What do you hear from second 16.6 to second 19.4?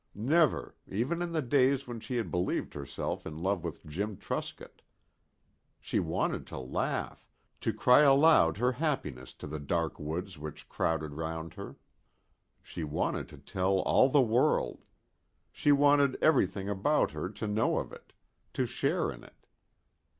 about her to know of it, to share in